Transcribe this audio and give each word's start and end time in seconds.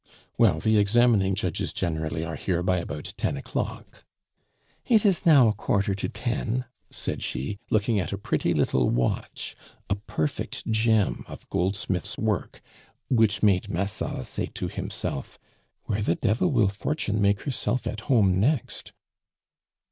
"Well, 0.35 0.59
the 0.59 0.77
examining 0.79 1.35
judges 1.35 1.71
generally 1.73 2.25
are 2.25 2.33
here 2.35 2.63
by 2.63 2.79
about 2.79 3.13
ten 3.17 3.37
o'clock." 3.37 4.03
"It 4.87 5.05
is 5.05 5.27
now 5.27 5.47
a 5.47 5.53
quarter 5.53 5.93
to 5.93 6.09
ten," 6.09 6.65
said 6.89 7.21
she, 7.21 7.59
looking 7.69 7.99
at 7.99 8.11
a 8.11 8.17
pretty 8.17 8.55
little 8.55 8.89
watch, 8.89 9.55
a 9.91 9.95
perfect 9.95 10.65
gem 10.65 11.23
of 11.27 11.47
goldsmith's 11.51 12.17
work, 12.17 12.61
which 13.11 13.43
made 13.43 13.69
Massol 13.69 14.23
say 14.23 14.47
to 14.55 14.69
himself: 14.69 15.37
"Where 15.83 16.01
the 16.01 16.15
devil 16.15 16.49
will 16.51 16.67
Fortune 16.69 17.21
make 17.21 17.41
herself 17.43 17.85
at 17.85 17.99
home 18.09 18.39
next!" 18.39 18.93